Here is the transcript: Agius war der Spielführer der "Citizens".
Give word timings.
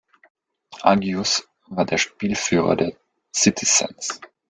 Agius 0.83 1.47
war 1.67 1.85
der 1.85 1.99
Spielführer 1.99 2.75
der 2.75 2.95
"Citizens". 3.35 4.19